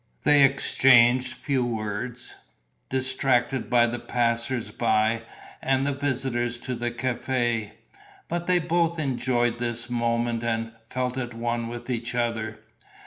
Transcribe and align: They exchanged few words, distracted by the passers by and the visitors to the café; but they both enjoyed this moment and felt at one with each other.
They 0.23 0.41
exchanged 0.43 1.31
few 1.33 1.63
words, 1.63 2.33
distracted 2.89 3.69
by 3.69 3.85
the 3.85 3.99
passers 3.99 4.71
by 4.71 5.21
and 5.61 5.85
the 5.85 5.91
visitors 5.91 6.57
to 6.61 6.73
the 6.73 6.89
café; 6.89 7.73
but 8.27 8.47
they 8.47 8.57
both 8.57 8.97
enjoyed 8.97 9.59
this 9.59 9.91
moment 9.91 10.43
and 10.43 10.71
felt 10.87 11.19
at 11.19 11.35
one 11.35 11.67
with 11.67 11.87
each 11.87 12.15
other. 12.15 12.61